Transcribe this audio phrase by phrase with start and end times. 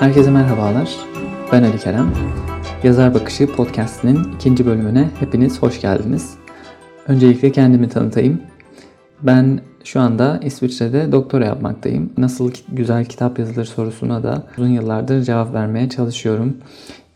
[0.00, 0.96] Herkese merhabalar.
[1.52, 2.12] Ben Ali Kerem.
[2.82, 6.34] Yazar Bakışı podcast'inin ikinci bölümüne hepiniz hoş geldiniz.
[7.08, 8.42] Öncelikle kendimi tanıtayım.
[9.22, 12.12] Ben şu anda İsviçre'de doktora yapmaktayım.
[12.18, 16.56] Nasıl güzel kitap yazılır sorusuna da uzun yıllardır cevap vermeye çalışıyorum.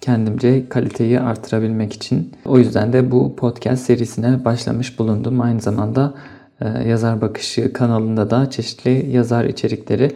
[0.01, 2.33] Kendimce kaliteyi artırabilmek için.
[2.45, 5.41] O yüzden de bu podcast serisine başlamış bulundum.
[5.41, 6.15] Aynı zamanda
[6.61, 10.11] e, Yazar Bakışı kanalında da çeşitli yazar içerikleri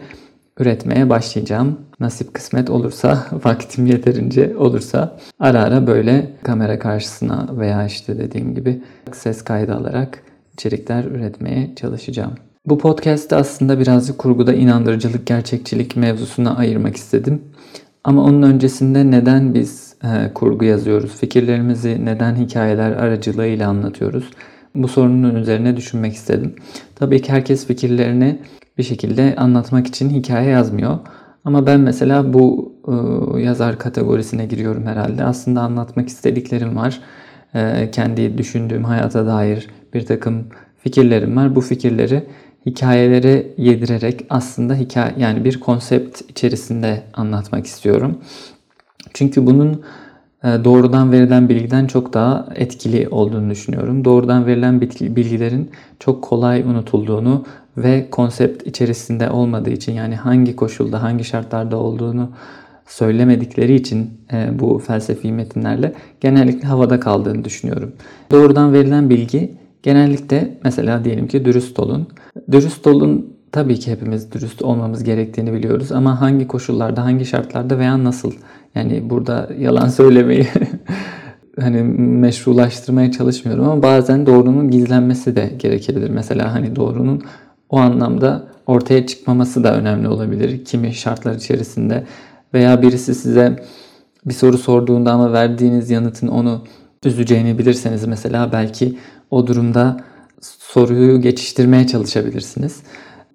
[0.59, 1.79] üretmeye başlayacağım.
[1.99, 8.81] Nasip kısmet olursa, vaktim yeterince olursa ara ara böyle kamera karşısına veya işte dediğim gibi
[9.11, 12.33] ses kaydı alarak içerikler üretmeye çalışacağım.
[12.65, 17.41] Bu podcast'te aslında birazcık kurguda inandırıcılık, gerçekçilik mevzusuna ayırmak istedim.
[18.03, 21.11] Ama onun öncesinde neden biz e, kurgu yazıyoruz?
[21.15, 24.29] Fikirlerimizi neden hikayeler aracılığıyla anlatıyoruz?
[24.75, 26.55] Bu sorunun üzerine düşünmek istedim.
[26.95, 28.39] Tabii ki herkes fikirlerini
[28.79, 30.99] bir şekilde anlatmak için hikaye yazmıyor.
[31.45, 35.23] Ama ben mesela bu e, yazar kategorisine giriyorum herhalde.
[35.23, 36.99] Aslında anlatmak istediklerim var.
[37.55, 41.55] E, kendi düşündüğüm hayata dair bir takım fikirlerim var.
[41.55, 42.23] Bu fikirleri
[42.65, 48.17] hikayelere yedirerek aslında hikaye yani bir konsept içerisinde anlatmak istiyorum.
[49.13, 49.81] Çünkü bunun
[50.43, 54.05] e, doğrudan verilen bilgiden çok daha etkili olduğunu düşünüyorum.
[54.05, 57.45] Doğrudan verilen bilgilerin çok kolay unutulduğunu
[57.83, 62.29] ve konsept içerisinde olmadığı için yani hangi koşulda, hangi şartlarda olduğunu
[62.87, 67.91] söylemedikleri için e, bu felsefi metinlerle genellikle havada kaldığını düşünüyorum.
[68.31, 69.51] Doğrudan verilen bilgi
[69.83, 72.07] genellikle mesela diyelim ki dürüst olun.
[72.51, 78.03] Dürüst olun tabii ki hepimiz dürüst olmamız gerektiğini biliyoruz ama hangi koşullarda, hangi şartlarda veya
[78.03, 78.31] nasıl?
[78.75, 80.47] Yani burada yalan söylemeyi
[81.59, 86.09] hani meşrulaştırmaya çalışmıyorum ama bazen doğrunun gizlenmesi de gerekebilir.
[86.09, 87.21] Mesela hani doğrunun
[87.69, 90.65] o anlamda ortaya çıkmaması da önemli olabilir.
[90.65, 92.03] Kimi şartlar içerisinde
[92.53, 93.63] veya birisi size
[94.25, 96.63] bir soru sorduğunda ama verdiğiniz yanıtın onu
[97.05, 98.97] üzeceğini bilirseniz mesela belki
[99.31, 99.97] o durumda
[100.41, 102.79] soruyu geçiştirmeye çalışabilirsiniz.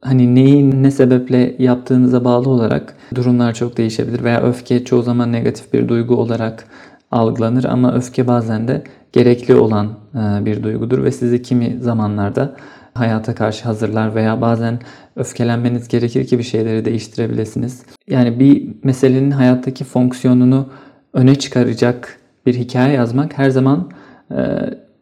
[0.00, 5.72] Hani neyi ne sebeple yaptığınıza bağlı olarak durumlar çok değişebilir veya öfke çoğu zaman negatif
[5.72, 6.64] bir duygu olarak
[7.10, 12.56] algılanır ama öfke bazen de gerekli olan bir duygudur ve sizi kimi zamanlarda
[12.94, 14.78] hayata karşı hazırlar veya bazen
[15.16, 17.82] öfkelenmeniz gerekir ki bir şeyleri değiştirebilirsiniz.
[18.08, 20.68] Yani bir meselenin hayattaki fonksiyonunu
[21.12, 23.90] öne çıkaracak bir hikaye yazmak her zaman
[24.30, 24.36] e,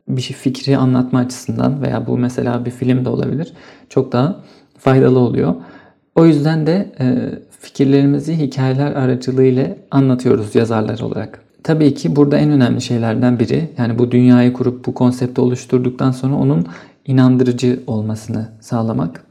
[0.08, 3.52] bir fikri anlatma açısından veya bu mesela bir film de olabilir
[3.88, 4.36] çok daha
[4.78, 5.54] faydalı oluyor.
[6.14, 7.04] O yüzden de e,
[7.60, 11.42] fikirlerimizi hikayeler aracılığıyla anlatıyoruz yazarlar olarak.
[11.62, 16.34] Tabii ki burada en önemli şeylerden biri yani bu dünyayı kurup bu konsepti oluşturduktan sonra
[16.34, 16.66] onun
[17.06, 19.24] inandırıcı olmasını sağlamak.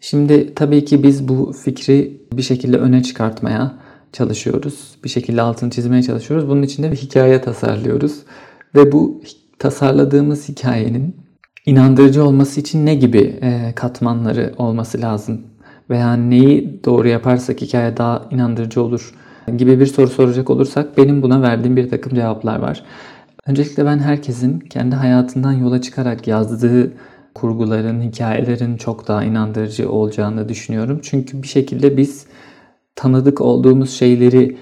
[0.00, 3.72] Şimdi tabii ki biz bu fikri bir şekilde öne çıkartmaya
[4.12, 4.96] çalışıyoruz.
[5.04, 6.48] Bir şekilde altını çizmeye çalışıyoruz.
[6.48, 8.22] Bunun için de bir hikaye tasarlıyoruz.
[8.74, 9.22] Ve bu
[9.58, 11.16] tasarladığımız hikayenin
[11.66, 15.40] inandırıcı olması için ne gibi e, katmanları olması lazım?
[15.90, 19.14] Veya neyi doğru yaparsak hikaye daha inandırıcı olur
[19.56, 22.84] gibi bir soru soracak olursak benim buna verdiğim bir takım cevaplar var.
[23.46, 26.92] Öncelikle ben herkesin kendi hayatından yola çıkarak yazdığı
[27.34, 31.00] kurguların, hikayelerin çok daha inandırıcı olacağını düşünüyorum.
[31.02, 32.26] Çünkü bir şekilde biz
[32.96, 34.56] tanıdık olduğumuz şeyleri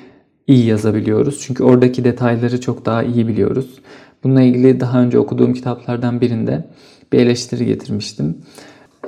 [0.46, 1.40] iyi yazabiliyoruz.
[1.40, 3.80] Çünkü oradaki detayları çok daha iyi biliyoruz.
[4.24, 6.64] Bununla ilgili daha önce okuduğum kitaplardan birinde
[7.12, 8.36] bir eleştiri getirmiştim.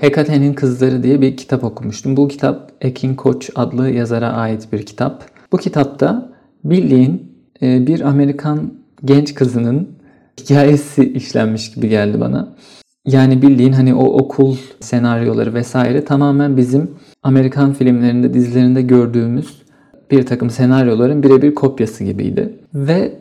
[0.01, 2.17] Hekate'nin Kızları diye bir kitap okumuştum.
[2.17, 5.25] Bu kitap Ekin Koç adlı yazara ait bir kitap.
[5.53, 6.33] Bu kitapta
[6.65, 7.33] bildiğin
[7.63, 9.89] e, bir Amerikan genç kızının
[10.41, 12.49] hikayesi işlenmiş gibi geldi bana.
[13.07, 16.91] Yani bildiğin hani o okul senaryoları vesaire tamamen bizim
[17.23, 19.63] Amerikan filmlerinde, dizilerinde gördüğümüz
[20.11, 22.59] bir takım senaryoların birebir kopyası gibiydi.
[22.75, 23.13] Ve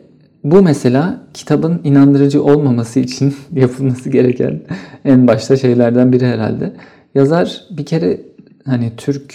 [0.44, 4.60] bu mesela kitabın inandırıcı olmaması için yapılması gereken
[5.04, 6.72] en başta şeylerden biri herhalde.
[7.14, 8.20] Yazar bir kere
[8.64, 9.34] hani Türk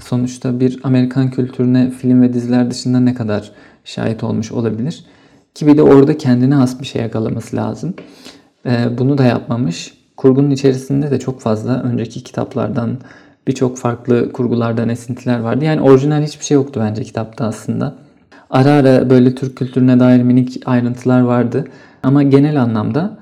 [0.00, 3.52] sonuçta bir Amerikan kültürüne film ve diziler dışında ne kadar
[3.84, 5.04] şahit olmuş olabilir?
[5.54, 7.94] Ki bir de orada kendine has bir şey yakalaması lazım.
[8.66, 9.94] Ee, bunu da yapmamış.
[10.16, 12.98] Kurgunun içerisinde de çok fazla önceki kitaplardan
[13.46, 15.64] birçok farklı kurgulardan esintiler vardı.
[15.64, 17.94] Yani orijinal hiçbir şey yoktu bence kitapta aslında.
[18.50, 21.64] Ara ara böyle Türk kültürüne dair minik ayrıntılar vardı.
[22.02, 23.18] Ama genel anlamda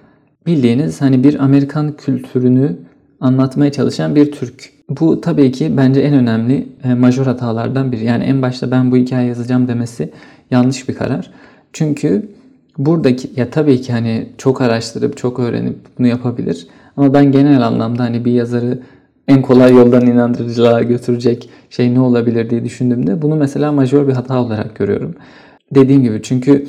[0.46, 2.76] bildiğiniz hani bir Amerikan kültürünü
[3.20, 4.72] anlatmaya çalışan bir Türk.
[4.88, 8.04] Bu tabii ki bence en önemli e, majör hatalardan biri.
[8.04, 10.12] Yani en başta ben bu hikaye yazacağım demesi
[10.50, 11.30] yanlış bir karar.
[11.72, 12.28] Çünkü
[12.78, 16.66] buradaki ya tabii ki hani çok araştırıp çok öğrenip bunu yapabilir.
[16.96, 18.78] Ama ben genel anlamda hani bir yazarı
[19.28, 24.42] en kolay yoldan inandırıcılığa götürecek şey ne olabilir diye düşündüğümde bunu mesela majör bir hata
[24.42, 25.14] olarak görüyorum.
[25.74, 26.66] Dediğim gibi çünkü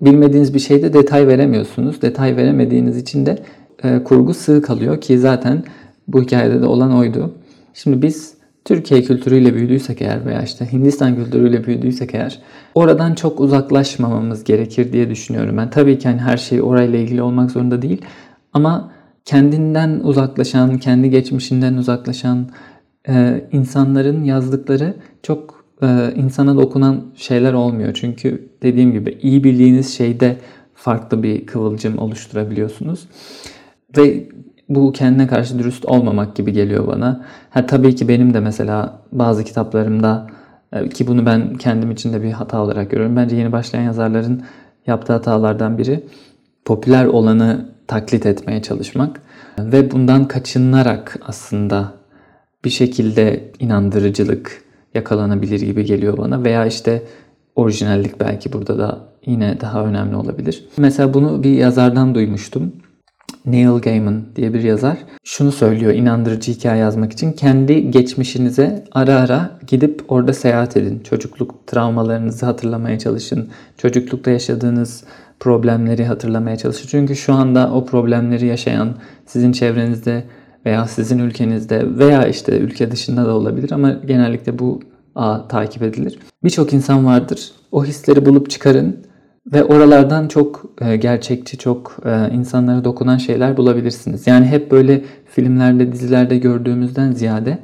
[0.00, 2.02] bilmediğiniz bir şeyde detay veremiyorsunuz.
[2.02, 3.38] Detay veremediğiniz için de
[3.84, 5.64] e, kurgu sığ kalıyor ki zaten
[6.08, 7.34] bu hikayede de olan oydu.
[7.74, 8.34] Şimdi biz
[8.64, 12.38] Türkiye kültürüyle büyüdüysek eğer veya işte Hindistan kültürüyle büyüdüysek eğer
[12.74, 15.56] oradan çok uzaklaşmamamız gerekir diye düşünüyorum.
[15.56, 18.02] Ben tabii ki hani her şey orayla ilgili olmak zorunda değil
[18.52, 18.92] ama
[19.24, 22.48] kendinden uzaklaşan, kendi geçmişinden uzaklaşan
[23.08, 27.94] e, insanların yazdıkları çok e, insana dokunan şeyler olmuyor.
[27.94, 30.36] Çünkü dediğim gibi iyi bildiğiniz şeyde
[30.74, 33.08] farklı bir kıvılcım oluşturabiliyorsunuz.
[33.96, 34.28] Ve
[34.68, 37.24] bu kendine karşı dürüst olmamak gibi geliyor bana.
[37.50, 40.26] Ha tabii ki benim de mesela bazı kitaplarımda
[40.72, 43.16] e, ki bunu ben kendim için de bir hata olarak görüyorum.
[43.16, 44.42] Bence yeni başlayan yazarların
[44.86, 46.04] yaptığı hatalardan biri
[46.64, 49.20] popüler olanı taklit etmeye çalışmak
[49.58, 51.92] ve bundan kaçınarak aslında
[52.64, 54.62] bir şekilde inandırıcılık
[54.94, 57.02] yakalanabilir gibi geliyor bana veya işte
[57.56, 60.68] orijinallik belki burada da yine daha önemli olabilir.
[60.76, 62.72] Mesela bunu bir yazardan duymuştum.
[63.50, 69.50] Neil Gaiman diye bir yazar şunu söylüyor inandırıcı hikaye yazmak için kendi geçmişinize ara ara
[69.66, 71.00] gidip orada seyahat edin.
[71.00, 73.48] Çocukluk travmalarınızı hatırlamaya çalışın.
[73.78, 75.04] Çocuklukta yaşadığınız
[75.40, 76.88] problemleri hatırlamaya çalışın.
[76.88, 78.94] Çünkü şu anda o problemleri yaşayan
[79.26, 80.24] sizin çevrenizde
[80.66, 84.80] veya sizin ülkenizde veya işte ülke dışında da olabilir ama genellikle bu
[85.14, 86.18] ağ takip edilir.
[86.44, 87.52] Birçok insan vardır.
[87.72, 89.07] O hisleri bulup çıkarın
[89.52, 94.26] ve oralardan çok e, gerçekçi, çok e, insanlara dokunan şeyler bulabilirsiniz.
[94.26, 97.58] Yani hep böyle filmlerde, dizilerde gördüğümüzden ziyade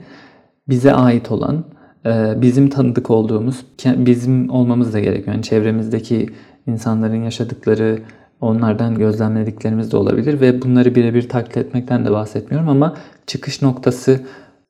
[0.68, 1.64] bize ait olan,
[2.06, 5.34] e, bizim tanıdık olduğumuz, bizim olmamız da gerekiyor.
[5.34, 6.26] Yani çevremizdeki
[6.66, 7.98] insanların yaşadıkları,
[8.40, 12.96] onlardan gözlemlediklerimiz de olabilir ve bunları birebir taklit etmekten de bahsetmiyorum ama
[13.26, 14.20] çıkış noktası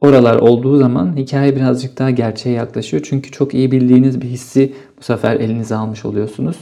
[0.01, 3.03] oralar olduğu zaman hikaye birazcık daha gerçeğe yaklaşıyor.
[3.09, 6.57] Çünkü çok iyi bildiğiniz bir hissi bu sefer elinize almış oluyorsunuz.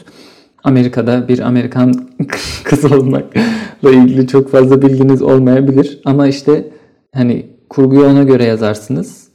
[0.64, 1.94] Amerika'da bir Amerikan
[2.64, 6.00] kız olmakla ilgili çok fazla bilginiz olmayabilir.
[6.04, 6.68] Ama işte
[7.14, 9.28] hani kurguyu ona göre yazarsınız.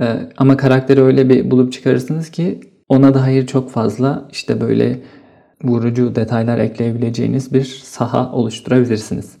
[0.00, 5.00] Ee, ama karakteri öyle bir bulup çıkarırsınız ki ona dair çok fazla işte böyle
[5.64, 9.32] vurucu detaylar ekleyebileceğiniz bir saha oluşturabilirsiniz.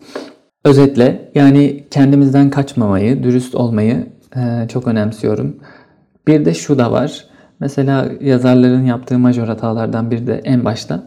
[0.64, 4.06] Özetle yani kendimizden kaçmamayı, dürüst olmayı
[4.36, 5.56] e, çok önemsiyorum.
[6.26, 7.29] Bir de şu da var.
[7.60, 11.02] Mesela yazarların yaptığı majör hatalardan biri de en başta.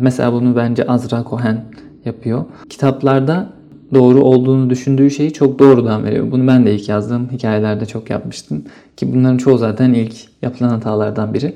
[0.00, 1.64] Mesela bunu bence Azra Cohen
[2.04, 2.44] yapıyor.
[2.68, 3.50] Kitaplarda
[3.94, 6.30] doğru olduğunu düşündüğü şeyi çok doğrudan veriyor.
[6.30, 8.64] Bunu ben de ilk yazdığım hikayelerde çok yapmıştım.
[8.96, 11.54] Ki bunların çoğu zaten ilk yapılan hatalardan biri.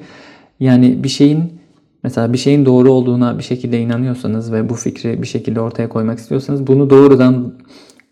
[0.60, 1.52] Yani bir şeyin
[2.04, 6.18] mesela bir şeyin doğru olduğuna bir şekilde inanıyorsanız ve bu fikri bir şekilde ortaya koymak
[6.18, 7.52] istiyorsanız bunu doğrudan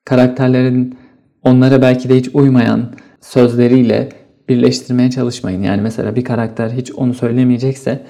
[0.04, 0.98] karakterlerin
[1.44, 2.80] onlara belki de hiç uymayan
[3.20, 4.08] sözleriyle
[4.50, 5.62] birleştirmeye çalışmayın.
[5.62, 8.02] Yani mesela bir karakter hiç onu söylemeyecekse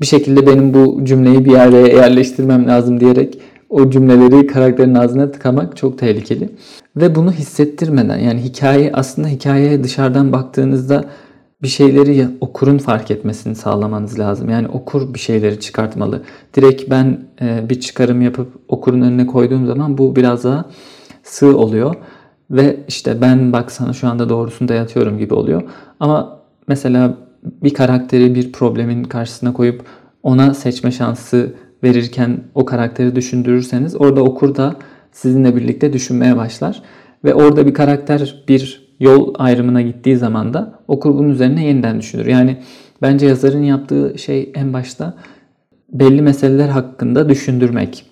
[0.00, 3.38] bir şekilde benim bu cümleyi bir yere yerleştirmem lazım diyerek
[3.70, 6.50] o cümleleri karakterin ağzına tıkamak çok tehlikeli.
[6.96, 11.04] Ve bunu hissettirmeden yani hikaye aslında hikayeye dışarıdan baktığınızda
[11.62, 14.48] bir şeyleri okurun fark etmesini sağlamanız lazım.
[14.48, 16.22] Yani okur bir şeyleri çıkartmalı.
[16.54, 20.64] Direkt ben e, bir çıkarım yapıp okurun önüne koyduğum zaman bu biraz daha
[21.22, 21.94] sığ oluyor.
[22.50, 25.62] Ve işte ben bak sana şu anda doğrusunu dayatıyorum gibi oluyor.
[26.00, 27.14] Ama mesela
[27.62, 29.82] bir karakteri bir problemin karşısına koyup
[30.22, 34.76] ona seçme şansı verirken o karakteri düşündürürseniz orada okur da
[35.12, 36.82] sizinle birlikte düşünmeye başlar.
[37.24, 42.26] Ve orada bir karakter bir yol ayrımına gittiği zaman da okur bunun üzerine yeniden düşünür.
[42.26, 42.56] Yani
[43.02, 45.14] bence yazarın yaptığı şey en başta
[45.92, 48.06] belli meseleler hakkında düşündürmek.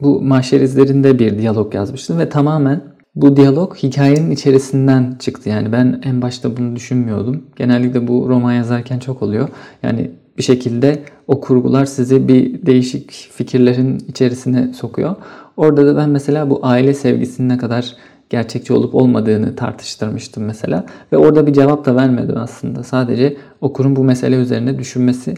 [0.00, 2.82] Bu mahşer izlerinde bir diyalog yazmıştım ve tamamen
[3.22, 5.48] bu diyalog hikayenin içerisinden çıktı.
[5.48, 7.42] Yani ben en başta bunu düşünmüyordum.
[7.56, 9.48] Genellikle bu roman yazarken çok oluyor.
[9.82, 15.16] Yani bir şekilde o kurgular sizi bir değişik fikirlerin içerisine sokuyor.
[15.56, 17.96] Orada da ben mesela bu aile sevgisinin ne kadar
[18.30, 20.86] gerçekçi olup olmadığını tartıştırmıştım mesela.
[21.12, 22.82] Ve orada bir cevap da vermedim aslında.
[22.82, 25.34] Sadece okurun bu mesele üzerine düşünmesi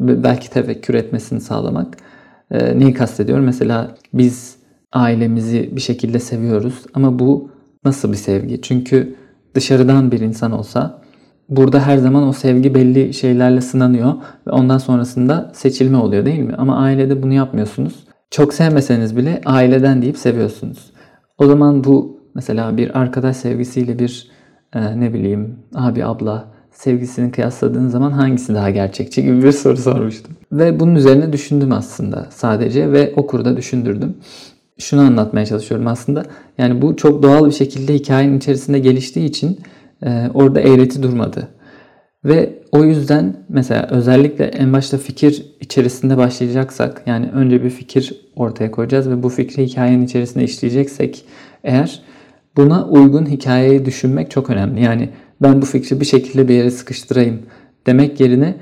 [0.00, 1.96] ve belki tefekkür etmesini sağlamak.
[2.50, 3.44] Ee, neyi kastediyorum?
[3.44, 4.59] Mesela biz
[4.92, 7.50] ailemizi bir şekilde seviyoruz ama bu
[7.84, 8.62] nasıl bir sevgi?
[8.62, 9.16] Çünkü
[9.54, 11.02] dışarıdan bir insan olsa
[11.48, 14.14] burada her zaman o sevgi belli şeylerle sınanıyor
[14.46, 16.54] ve ondan sonrasında seçilme oluyor değil mi?
[16.58, 17.94] Ama ailede bunu yapmıyorsunuz.
[18.30, 20.92] Çok sevmeseniz bile aileden deyip seviyorsunuz.
[21.38, 24.30] O zaman bu mesela bir arkadaş sevgisiyle bir
[24.74, 30.32] e, ne bileyim abi abla sevgisini kıyasladığın zaman hangisi daha gerçekçi gibi bir soru sormuştum.
[30.52, 34.16] Ve bunun üzerine düşündüm aslında sadece ve okurda düşündürdüm.
[34.80, 36.24] Şunu anlatmaya çalışıyorum aslında.
[36.58, 39.60] Yani bu çok doğal bir şekilde hikayenin içerisinde geliştiği için
[40.02, 41.48] e, orada eğreti durmadı.
[42.24, 48.70] Ve o yüzden mesela özellikle en başta fikir içerisinde başlayacaksak yani önce bir fikir ortaya
[48.70, 51.24] koyacağız ve bu fikri hikayenin içerisinde işleyeceksek
[51.64, 52.02] eğer
[52.56, 54.82] buna uygun hikayeyi düşünmek çok önemli.
[54.82, 55.08] Yani
[55.42, 57.42] ben bu fikri bir şekilde bir yere sıkıştırayım
[57.86, 58.54] demek yerine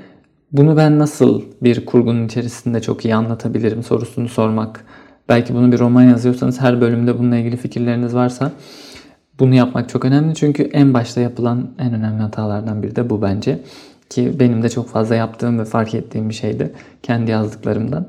[0.51, 4.85] bunu ben nasıl bir kurgunun içerisinde çok iyi anlatabilirim sorusunu sormak.
[5.29, 8.51] Belki bunu bir roman yazıyorsanız her bölümde bununla ilgili fikirleriniz varsa
[9.39, 10.35] bunu yapmak çok önemli.
[10.35, 13.59] Çünkü en başta yapılan en önemli hatalardan biri de bu bence.
[14.09, 18.07] Ki benim de çok fazla yaptığım ve fark ettiğim bir şeydi kendi yazdıklarımdan.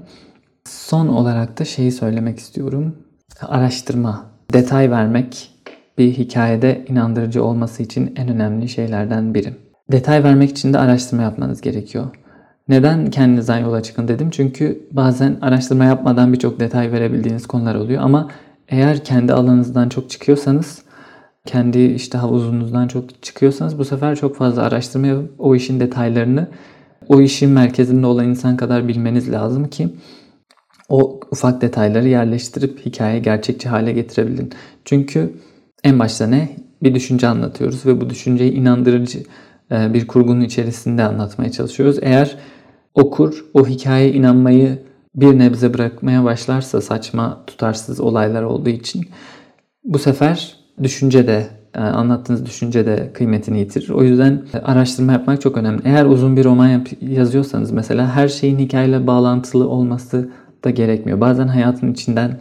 [0.64, 2.96] Son olarak da şeyi söylemek istiyorum.
[3.42, 5.50] Araştırma, detay vermek
[5.98, 9.54] bir hikayede inandırıcı olması için en önemli şeylerden biri.
[9.92, 12.06] Detay vermek için de araştırma yapmanız gerekiyor.
[12.70, 14.30] Neden kendinizden yola çıkın dedim.
[14.30, 18.02] Çünkü bazen araştırma yapmadan birçok detay verebildiğiniz konular oluyor.
[18.02, 18.30] Ama
[18.68, 20.82] eğer kendi alanınızdan çok çıkıyorsanız,
[21.46, 26.48] kendi işte havuzunuzdan çok çıkıyorsanız bu sefer çok fazla araştırma yapıp o işin detaylarını
[27.08, 29.88] o işin merkezinde olan insan kadar bilmeniz lazım ki
[30.88, 34.52] o ufak detayları yerleştirip hikaye gerçekçi hale getirebilin.
[34.84, 35.32] Çünkü
[35.84, 36.56] en başta ne?
[36.82, 39.18] Bir düşünce anlatıyoruz ve bu düşünceyi inandırıcı
[39.70, 41.98] bir kurgunun içerisinde anlatmaya çalışıyoruz.
[42.02, 42.36] Eğer
[42.94, 44.78] okur o hikayeye inanmayı
[45.14, 49.06] bir nebze bırakmaya başlarsa saçma tutarsız olaylar olduğu için
[49.84, 53.90] bu sefer düşünce de e, anlattığınız düşünce de kıymetini yitirir.
[53.90, 55.82] O yüzden araştırma yapmak çok önemli.
[55.84, 60.30] Eğer uzun bir roman yazıyorsanız mesela her şeyin hikayeyle bağlantılı olması
[60.64, 61.20] da gerekmiyor.
[61.20, 62.40] Bazen hayatın içinden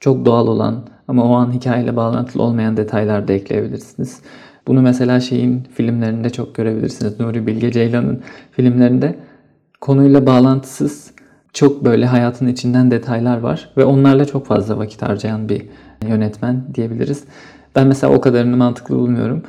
[0.00, 4.20] çok doğal olan ama o an hikayeyle bağlantılı olmayan detaylar da ekleyebilirsiniz.
[4.66, 7.20] Bunu mesela şeyin filmlerinde çok görebilirsiniz.
[7.20, 9.14] Nuri Bilge Ceylan'ın filmlerinde
[9.80, 11.10] konuyla bağlantısız
[11.52, 15.66] çok böyle hayatın içinden detaylar var ve onlarla çok fazla vakit harcayan bir
[16.08, 17.24] yönetmen diyebiliriz.
[17.76, 19.42] Ben mesela o kadarını mantıklı bulmuyorum.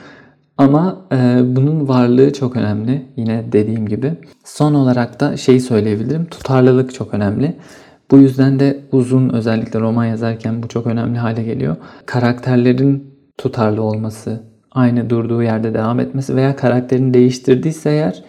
[0.57, 3.05] Ama e, bunun varlığı çok önemli.
[3.15, 4.13] Yine dediğim gibi.
[4.45, 6.25] Son olarak da şeyi söyleyebilirim.
[6.25, 7.55] Tutarlılık çok önemli.
[8.12, 11.75] Bu yüzden de uzun özellikle roman yazarken bu çok önemli hale geliyor.
[12.05, 18.24] Karakterlerin tutarlı olması, aynı durduğu yerde devam etmesi veya karakterini değiştirdiyse eğer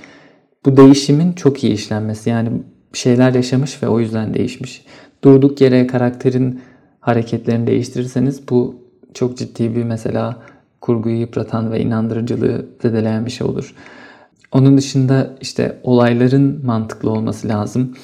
[0.66, 2.30] bu değişimin çok iyi işlenmesi.
[2.30, 2.50] Yani
[2.92, 4.84] şeyler yaşamış ve o yüzden değişmiş.
[5.24, 6.60] Durduk yere karakterin
[7.00, 8.74] hareketlerini değiştirirseniz bu
[9.14, 10.42] çok ciddi bir mesela
[10.80, 13.74] kurguyu yıpratan ve inandırıcılığı zedeleyen bir şey olur.
[14.52, 17.94] Onun dışında işte olayların mantıklı olması lazım.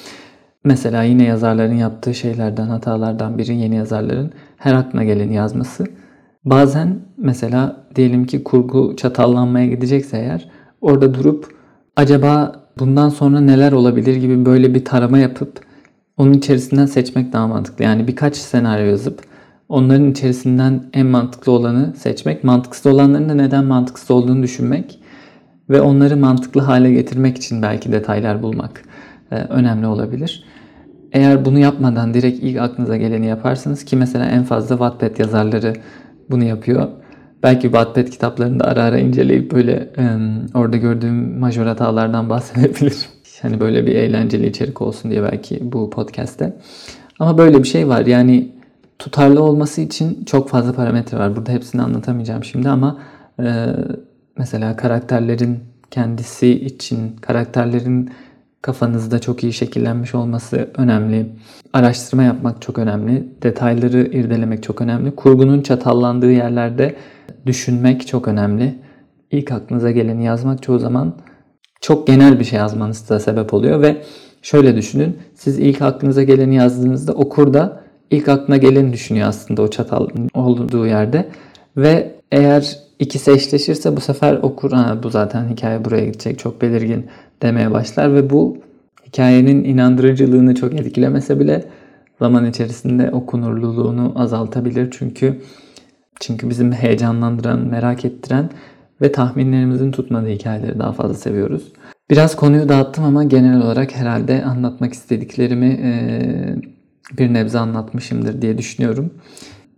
[0.63, 5.85] Mesela yine yazarların yaptığı şeylerden, hatalardan biri yeni yazarların her aklına geleni yazması.
[6.45, 10.49] Bazen mesela diyelim ki kurgu çatallanmaya gidecekse eğer
[10.81, 11.56] orada durup
[11.97, 15.59] acaba bundan sonra neler olabilir gibi böyle bir tarama yapıp
[16.17, 17.83] onun içerisinden seçmek daha mantıklı.
[17.83, 19.21] Yani birkaç senaryo yazıp
[19.69, 24.99] onların içerisinden en mantıklı olanı seçmek, mantıksız olanların da neden mantıksız olduğunu düşünmek
[25.69, 28.81] ve onları mantıklı hale getirmek için belki detaylar bulmak
[29.31, 30.43] e, önemli olabilir.
[31.11, 35.73] Eğer bunu yapmadan direkt ilk aklınıza geleni yaparsanız ki mesela en fazla Wattpad yazarları
[36.29, 36.87] bunu yapıyor.
[37.43, 39.89] Belki Wattpad kitaplarını da ara ara inceleyip böyle
[40.53, 42.97] orada gördüğüm majör hatalardan bahsedebilirim.
[43.41, 46.57] Hani böyle bir eğlenceli içerik olsun diye belki bu podcast'te.
[47.19, 48.05] Ama böyle bir şey var.
[48.05, 48.51] Yani
[48.99, 51.35] tutarlı olması için çok fazla parametre var.
[51.35, 52.99] Burada hepsini anlatamayacağım şimdi ama
[53.39, 53.65] e,
[54.37, 55.59] mesela karakterlerin
[55.91, 58.09] kendisi için karakterlerin
[58.61, 61.29] kafanızda çok iyi şekillenmiş olması önemli.
[61.73, 63.27] Araştırma yapmak çok önemli.
[63.43, 65.15] Detayları irdelemek çok önemli.
[65.15, 66.95] Kurgunun çatallandığı yerlerde
[67.47, 68.75] düşünmek çok önemli.
[69.31, 71.15] İlk aklınıza geleni yazmak çoğu zaman
[71.81, 74.01] çok genel bir şey yazmanıza sebep oluyor ve
[74.41, 75.17] şöyle düşünün.
[75.35, 80.87] Siz ilk aklınıza geleni yazdığınızda okur da ilk aklına geleni düşünüyor aslında o çatal olduğu
[80.87, 81.29] yerde.
[81.77, 87.05] Ve eğer ikisi eşleşirse bu sefer okur ha, bu zaten hikaye buraya gidecek çok belirgin
[87.41, 88.57] demeye başlar ve bu
[89.07, 91.65] hikayenin inandırıcılığını çok etkilemese bile
[92.19, 94.87] zaman içerisinde okunurluluğunu azaltabilir.
[94.91, 95.41] Çünkü
[96.19, 98.49] çünkü bizim heyecanlandıran, merak ettiren
[99.01, 101.73] ve tahminlerimizin tutmadığı hikayeleri daha fazla seviyoruz.
[102.09, 105.79] Biraz konuyu dağıttım ama genel olarak herhalde anlatmak istediklerimi
[107.17, 109.13] bir nebze anlatmışımdır diye düşünüyorum.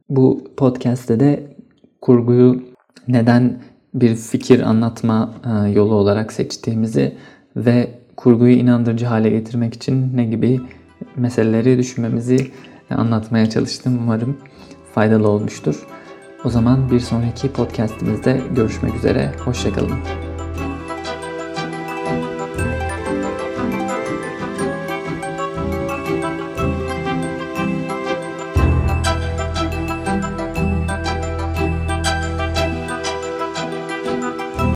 [0.09, 1.43] Bu podcast'te de
[2.01, 2.63] kurguyu
[3.07, 3.61] neden
[3.93, 5.33] bir fikir anlatma
[5.73, 7.15] yolu olarak seçtiğimizi
[7.55, 10.59] ve kurguyu inandırıcı hale getirmek için ne gibi
[11.15, 12.51] meseleleri düşünmemizi
[12.89, 13.99] anlatmaya çalıştım.
[14.03, 14.37] Umarım
[14.93, 15.87] faydalı olmuştur.
[16.43, 19.31] O zaman bir sonraki podcastimizde görüşmek üzere.
[19.45, 20.28] Hoşçakalın.